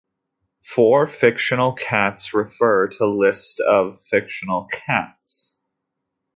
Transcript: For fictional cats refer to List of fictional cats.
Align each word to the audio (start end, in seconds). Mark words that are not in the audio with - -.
For 0.63 1.05
fictional 1.05 1.73
cats 1.73 2.33
refer 2.33 2.87
to 2.87 3.05
List 3.05 3.59
of 3.59 4.01
fictional 4.03 4.65
cats. 4.71 5.59